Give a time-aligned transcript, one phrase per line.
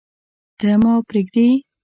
[0.59, 1.47] ته، ما پریږدې